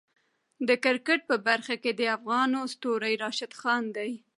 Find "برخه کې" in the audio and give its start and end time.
1.47-1.91